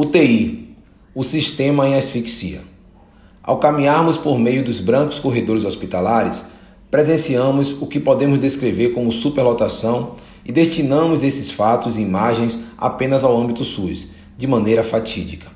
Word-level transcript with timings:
UTI, 0.00 0.76
o 1.12 1.24
sistema 1.24 1.88
em 1.88 1.96
asfixia. 1.96 2.60
Ao 3.42 3.58
caminharmos 3.58 4.16
por 4.16 4.38
meio 4.38 4.64
dos 4.64 4.80
brancos 4.80 5.18
corredores 5.18 5.64
hospitalares, 5.64 6.44
presenciamos 6.88 7.72
o 7.82 7.84
que 7.84 7.98
podemos 7.98 8.38
descrever 8.38 8.90
como 8.90 9.10
superlotação 9.10 10.14
e 10.44 10.52
destinamos 10.52 11.24
esses 11.24 11.50
fatos 11.50 11.96
e 11.96 12.02
imagens 12.02 12.60
apenas 12.78 13.24
ao 13.24 13.36
âmbito 13.36 13.64
SUS, 13.64 14.06
de 14.36 14.46
maneira 14.46 14.84
fatídica. 14.84 15.48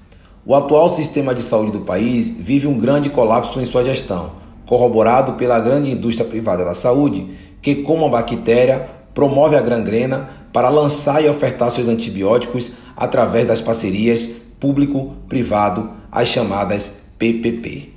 O 0.45 0.57
atual 0.57 0.89
sistema 0.89 1.33
de 1.37 1.43
saúde 1.45 1.71
do 1.71 1.83
país 1.83 2.27
vive 2.27 2.67
um 2.67 2.81
grande 2.81 3.11
colapso 3.11 3.61
em 3.61 3.65
sua 3.65 3.85
gestão, 3.85 4.33
corroborado 4.67 5.35
pela 5.35 5.61
grande 5.61 5.89
indústria 5.89 6.27
privada 6.29 6.65
da 6.65 6.75
saúde, 6.75 7.29
que, 7.63 7.77
como 7.77 8.07
a 8.07 8.09
bactéria, 8.09 8.91
promove 9.15 9.57
a 9.57 9.61
gangrena 9.61 10.31
para 10.53 10.69
lançar 10.69 11.23
e 11.25 11.29
ofertar 11.29 11.71
seus 11.71 11.89
antibióticos 11.89 12.73
através 12.97 13.47
das 13.47 13.61
parcerias 13.61 14.43
público-privado, 14.61 15.91
as 16.11 16.29
chamadas 16.29 16.99
PPP. 17.19 17.91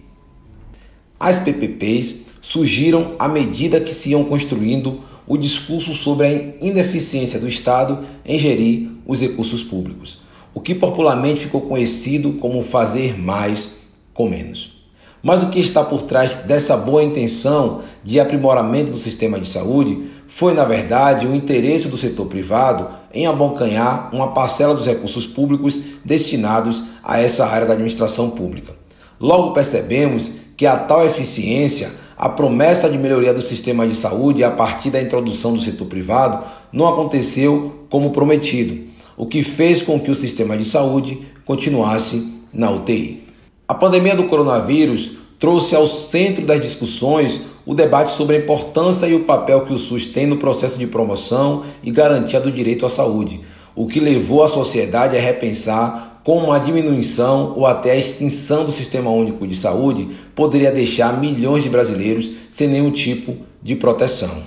As 1.19 1.39
PPPs 1.39 2.25
surgiram 2.41 3.15
à 3.17 3.27
medida 3.27 3.81
que 3.81 3.93
se 3.93 4.11
iam 4.11 4.23
construindo 4.23 5.01
o 5.27 5.37
discurso 5.37 5.93
sobre 5.93 6.27
a 6.27 6.65
ineficiência 6.65 7.39
do 7.39 7.47
Estado 7.47 8.05
em 8.23 8.37
gerir 8.37 8.89
os 9.05 9.19
recursos 9.19 9.63
públicos, 9.63 10.21
o 10.53 10.61
que 10.61 10.75
popularmente 10.75 11.41
ficou 11.41 11.61
conhecido 11.61 12.33
como 12.33 12.63
fazer 12.63 13.19
mais 13.19 13.69
com 14.13 14.29
menos. 14.29 14.75
Mas 15.21 15.41
o 15.41 15.49
que 15.49 15.59
está 15.59 15.83
por 15.83 16.03
trás 16.03 16.35
dessa 16.35 16.77
boa 16.77 17.03
intenção 17.03 17.81
de 18.03 18.19
aprimoramento 18.19 18.91
do 18.91 18.97
sistema 18.97 19.39
de 19.39 19.47
saúde 19.49 20.11
foi, 20.35 20.53
na 20.53 20.65
verdade, 20.65 21.25
o 21.25 21.33
interesse 21.33 21.87
do 21.87 21.95
setor 21.95 22.25
privado 22.25 22.89
em 23.13 23.25
abocanhar 23.25 24.09
uma 24.13 24.33
parcela 24.33 24.75
dos 24.75 24.85
recursos 24.85 25.25
públicos 25.25 25.79
destinados 26.03 26.83
a 27.01 27.21
essa 27.21 27.45
área 27.45 27.65
da 27.65 27.71
administração 27.71 28.31
pública. 28.31 28.73
Logo 29.17 29.53
percebemos 29.53 30.29
que 30.57 30.65
a 30.65 30.75
tal 30.75 31.05
eficiência 31.05 31.89
a 32.17 32.27
promessa 32.27 32.89
de 32.89 32.97
melhoria 32.97 33.33
do 33.33 33.41
sistema 33.41 33.87
de 33.87 33.95
saúde 33.95 34.43
a 34.43 34.51
partir 34.51 34.89
da 34.89 35.01
introdução 35.01 35.53
do 35.53 35.61
setor 35.61 35.87
privado 35.87 36.43
não 36.69 36.85
aconteceu 36.85 37.85
como 37.89 38.11
prometido, 38.11 38.91
o 39.15 39.25
que 39.25 39.41
fez 39.41 39.81
com 39.81 39.97
que 40.01 40.11
o 40.11 40.15
sistema 40.15 40.57
de 40.57 40.65
saúde 40.65 41.25
continuasse 41.45 42.41
na 42.53 42.69
UTI. 42.71 43.23
A 43.65 43.73
pandemia 43.73 44.17
do 44.17 44.25
coronavírus 44.27 45.11
trouxe 45.39 45.77
ao 45.77 45.87
centro 45.87 46.45
das 46.45 46.61
discussões 46.61 47.54
o 47.65 47.73
debate 47.73 48.11
sobre 48.11 48.35
a 48.35 48.39
importância 48.39 49.07
e 49.07 49.15
o 49.15 49.23
papel 49.23 49.65
que 49.65 49.73
o 49.73 49.77
SUS 49.77 50.07
tem 50.07 50.27
no 50.27 50.37
processo 50.37 50.77
de 50.77 50.85
promoção 50.85 51.63
e 51.83 51.89
garantia 51.89 52.39
do 52.39 52.51
direito 52.51 52.85
à 52.85 52.89
saúde, 52.89 53.41
o 53.75 53.87
que 53.87 53.99
levou 53.99 54.43
a 54.43 54.47
sociedade 54.47 55.17
a 55.17 55.21
repensar 55.21 56.21
como 56.23 56.51
a 56.51 56.59
diminuição 56.59 57.53
ou 57.55 57.65
até 57.67 57.91
a 57.91 57.95
extinção 57.95 58.65
do 58.65 58.71
Sistema 58.71 59.11
Único 59.11 59.47
de 59.47 59.55
Saúde 59.55 60.09
poderia 60.33 60.71
deixar 60.71 61.19
milhões 61.19 61.63
de 61.63 61.69
brasileiros 61.69 62.31
sem 62.49 62.67
nenhum 62.67 62.91
tipo 62.91 63.35
de 63.61 63.75
proteção. 63.75 64.43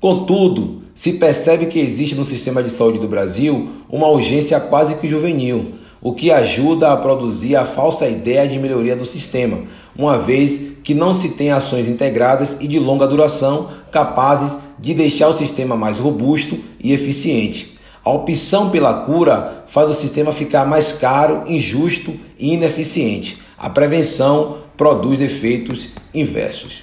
Contudo, 0.00 0.82
se 0.94 1.12
percebe 1.12 1.66
que 1.66 1.80
existe 1.80 2.14
no 2.14 2.24
sistema 2.24 2.62
de 2.62 2.70
saúde 2.70 2.98
do 2.98 3.08
Brasil 3.08 3.70
uma 3.88 4.08
urgência 4.08 4.58
quase 4.60 4.94
que 4.94 5.08
juvenil, 5.08 5.74
o 6.00 6.12
que 6.12 6.30
ajuda 6.30 6.92
a 6.92 6.96
produzir 6.96 7.56
a 7.56 7.64
falsa 7.64 8.06
ideia 8.08 8.46
de 8.48 8.58
melhoria 8.58 8.94
do 8.94 9.04
sistema, 9.04 9.62
uma 9.96 10.18
vez 10.18 10.78
que 10.84 10.94
não 10.94 11.12
se 11.12 11.30
tem 11.30 11.50
ações 11.50 11.88
integradas 11.88 12.56
e 12.60 12.68
de 12.68 12.78
longa 12.78 13.06
duração 13.06 13.68
capazes 13.90 14.56
de 14.78 14.94
deixar 14.94 15.28
o 15.28 15.32
sistema 15.32 15.76
mais 15.76 15.98
robusto 15.98 16.58
e 16.80 16.92
eficiente. 16.92 17.78
A 18.04 18.10
opção 18.10 18.70
pela 18.70 19.02
cura 19.04 19.64
faz 19.68 19.90
o 19.90 19.94
sistema 19.94 20.32
ficar 20.32 20.64
mais 20.64 20.92
caro, 20.92 21.42
injusto 21.46 22.14
e 22.38 22.54
ineficiente. 22.54 23.38
A 23.58 23.68
prevenção 23.68 24.58
produz 24.76 25.20
efeitos 25.20 25.90
inversos. 26.14 26.82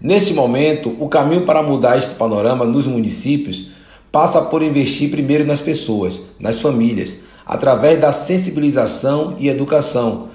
Nesse 0.00 0.34
momento, 0.34 0.94
o 1.00 1.08
caminho 1.08 1.46
para 1.46 1.62
mudar 1.62 1.96
este 1.96 2.16
panorama 2.16 2.64
nos 2.64 2.86
municípios 2.86 3.68
passa 4.12 4.42
por 4.42 4.62
investir 4.62 5.10
primeiro 5.10 5.46
nas 5.46 5.60
pessoas, 5.60 6.22
nas 6.38 6.60
famílias, 6.60 7.16
através 7.46 8.00
da 8.00 8.10
sensibilização 8.10 9.36
e 9.38 9.48
educação, 9.48 10.28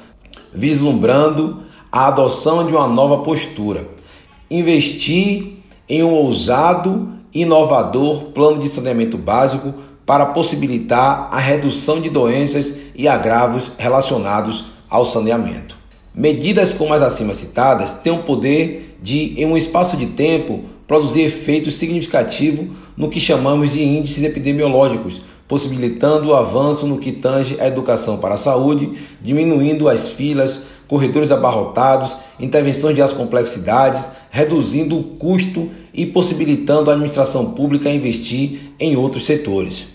vislumbrando 0.53 1.63
a 1.91 2.07
adoção 2.07 2.65
de 2.65 2.71
uma 2.71 2.87
nova 2.87 3.23
postura. 3.23 3.85
Investir 4.49 5.57
em 5.89 6.03
um 6.03 6.13
ousado, 6.13 7.09
inovador 7.33 8.31
plano 8.33 8.61
de 8.61 8.69
saneamento 8.69 9.17
básico 9.17 9.73
para 10.05 10.27
possibilitar 10.27 11.29
a 11.31 11.37
redução 11.37 12.01
de 12.01 12.09
doenças 12.09 12.77
e 12.95 13.07
agravos 13.07 13.71
relacionados 13.77 14.65
ao 14.89 15.05
saneamento. 15.05 15.77
Medidas 16.13 16.73
como 16.73 16.93
as 16.93 17.01
acima 17.01 17.33
citadas 17.33 17.93
têm 17.93 18.11
o 18.11 18.23
poder 18.23 18.97
de, 19.01 19.33
em 19.41 19.45
um 19.45 19.55
espaço 19.55 19.95
de 19.95 20.07
tempo, 20.07 20.65
produzir 20.85 21.21
efeitos 21.21 21.75
significativos 21.75 22.67
no 22.97 23.09
que 23.09 23.19
chamamos 23.19 23.71
de 23.71 23.81
índices 23.81 24.23
epidemiológicos, 24.23 25.21
possibilitando 25.51 26.29
o 26.29 26.33
avanço 26.33 26.87
no 26.87 26.97
que 26.97 27.11
tange 27.11 27.59
a 27.59 27.67
educação 27.67 28.15
para 28.15 28.35
a 28.35 28.37
saúde, 28.37 28.93
diminuindo 29.21 29.89
as 29.89 30.07
filas, 30.07 30.63
corredores 30.87 31.29
abarrotados, 31.29 32.15
intervenções 32.39 32.95
de 32.95 33.01
altas 33.01 33.17
complexidades, 33.17 34.07
reduzindo 34.29 34.97
o 34.97 35.03
custo 35.03 35.69
e 35.93 36.05
possibilitando 36.05 36.89
a 36.89 36.93
administração 36.93 37.51
pública 37.51 37.89
investir 37.89 38.71
em 38.79 38.95
outros 38.95 39.25
setores. 39.25 39.87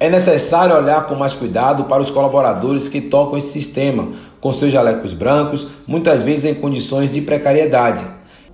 É 0.00 0.10
necessário 0.10 0.74
olhar 0.74 1.06
com 1.06 1.14
mais 1.14 1.34
cuidado 1.34 1.84
para 1.84 2.02
os 2.02 2.10
colaboradores 2.10 2.88
que 2.88 3.00
tocam 3.00 3.38
esse 3.38 3.52
sistema, 3.52 4.08
com 4.40 4.52
seus 4.52 4.72
jalecos 4.72 5.12
brancos, 5.12 5.68
muitas 5.86 6.20
vezes 6.22 6.46
em 6.46 6.54
condições 6.54 7.12
de 7.12 7.20
precariedade. 7.20 8.04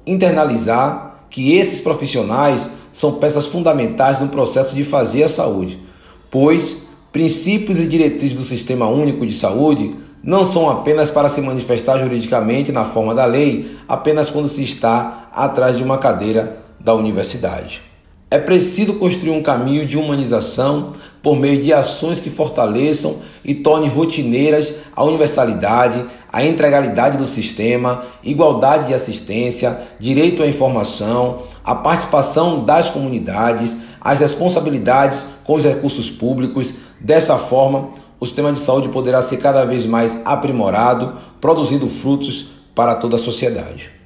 Internalizar 0.06 1.25
que 1.30 1.56
esses 1.56 1.80
profissionais 1.80 2.72
são 2.92 3.12
peças 3.12 3.47
fundamentais 3.47 4.20
no 4.20 4.28
processo 4.28 4.76
de 4.76 4.84
fazer 4.84 5.22
a 5.22 5.28
saúde, 5.28 5.88
pois 6.30 6.88
princípios 7.12 7.78
e 7.78 7.86
diretrizes 7.86 8.36
do 8.36 8.44
Sistema 8.44 8.86
Único 8.88 9.26
de 9.26 9.34
Saúde 9.34 9.96
não 10.22 10.44
são 10.44 10.68
apenas 10.70 11.10
para 11.10 11.28
se 11.28 11.41
manifestar 11.41 11.98
juridicamente 11.98 12.70
na 12.70 12.84
forma 12.84 13.14
da 13.14 13.24
lei, 13.24 13.76
apenas 13.88 14.30
quando 14.30 14.48
se 14.48 14.62
está 14.62 15.28
atrás 15.32 15.76
de 15.76 15.82
uma 15.82 15.98
cadeira 15.98 16.58
da 16.78 16.94
universidade. 16.94 17.82
É 18.30 18.38
preciso 18.38 18.94
construir 18.94 19.30
um 19.30 19.42
caminho 19.42 19.86
de 19.86 19.98
humanização 19.98 20.94
por 21.22 21.36
meio 21.36 21.62
de 21.62 21.72
ações 21.72 22.20
que 22.20 22.30
fortaleçam 22.30 23.16
e 23.44 23.54
tornem 23.54 23.91
rotineiras 23.91 24.76
a 24.94 25.02
universalidade, 25.02 26.04
a 26.32 26.44
integralidade 26.44 27.18
do 27.18 27.26
sistema, 27.26 28.04
igualdade 28.22 28.86
de 28.86 28.94
assistência, 28.94 29.80
direito 29.98 30.42
à 30.42 30.47
informação, 30.47 31.42
a 31.64 31.74
participação 31.74 32.64
das 32.64 32.88
comunidades, 32.88 33.76
as 34.00 34.21
responsabilidades 34.21 35.41
com 35.44 35.55
os 35.55 35.65
recursos 35.65 36.09
públicos. 36.09 36.75
Dessa 36.99 37.38
forma, 37.38 37.91
o 38.19 38.27
sistema 38.27 38.53
de 38.53 38.61
saúde 38.61 38.88
poderá 38.88 39.22
ser 39.22 39.38
cada 39.38 39.65
vez 39.65 39.84
mais 39.87 40.21
aprimorado, 40.25 41.19
produzindo 41.41 41.87
frutos 41.88 42.50
para 42.75 42.94
toda 42.94 43.16
a 43.16 43.19
sociedade. 43.19 44.00